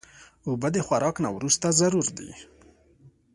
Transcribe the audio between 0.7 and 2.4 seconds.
د خوراک نه وروسته ضرور دي.